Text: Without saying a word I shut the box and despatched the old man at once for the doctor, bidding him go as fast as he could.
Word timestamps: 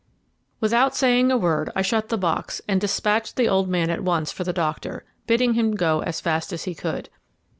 Without 0.59 0.95
saying 0.95 1.31
a 1.31 1.37
word 1.37 1.69
I 1.75 1.83
shut 1.83 2.09
the 2.09 2.17
box 2.17 2.59
and 2.67 2.81
despatched 2.81 3.35
the 3.35 3.47
old 3.47 3.69
man 3.69 3.91
at 3.91 4.03
once 4.03 4.31
for 4.31 4.43
the 4.43 4.51
doctor, 4.51 5.03
bidding 5.27 5.53
him 5.53 5.75
go 5.75 5.99
as 6.01 6.19
fast 6.19 6.51
as 6.51 6.63
he 6.63 6.73
could. 6.73 7.09